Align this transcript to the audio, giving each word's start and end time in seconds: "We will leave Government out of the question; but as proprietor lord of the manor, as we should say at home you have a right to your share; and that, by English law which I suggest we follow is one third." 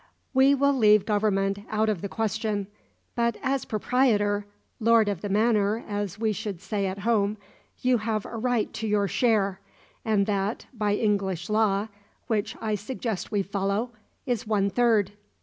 "We 0.33 0.55
will 0.55 0.73
leave 0.73 1.05
Government 1.05 1.59
out 1.69 1.87
of 1.87 2.01
the 2.01 2.09
question; 2.09 2.65
but 3.13 3.37
as 3.43 3.65
proprietor 3.65 4.47
lord 4.79 5.07
of 5.07 5.21
the 5.21 5.29
manor, 5.29 5.83
as 5.87 6.17
we 6.17 6.31
should 6.31 6.59
say 6.59 6.87
at 6.87 6.97
home 7.01 7.37
you 7.83 7.99
have 7.99 8.25
a 8.25 8.35
right 8.35 8.73
to 8.73 8.87
your 8.87 9.07
share; 9.07 9.59
and 10.03 10.25
that, 10.25 10.65
by 10.73 10.95
English 10.95 11.51
law 11.51 11.87
which 12.25 12.55
I 12.59 12.73
suggest 12.73 13.31
we 13.31 13.43
follow 13.43 13.91
is 14.25 14.47
one 14.47 14.71
third." 14.71 15.11